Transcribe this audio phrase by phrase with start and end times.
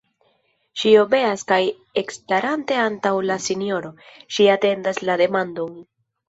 [0.83, 1.59] Ŝi obeas kaj
[2.03, 3.93] ekstarante antaŭ la sinjoro,
[4.39, 5.79] ŝi atendas la demandon.